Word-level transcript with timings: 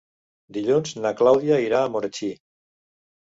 Dilluns 0.55 0.93
na 1.03 1.11
Clàudia 1.19 1.59
irà 1.65 1.81
a 1.81 1.91
Marratxí. 1.97 2.31